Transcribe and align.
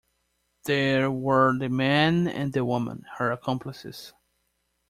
There 0.65 1.11
were 1.11 1.55
the 1.55 1.69
man 1.69 2.27
and 2.27 2.51
the 2.53 2.65
woman, 2.65 3.05
her 3.19 3.31
accomplices. 3.31 4.13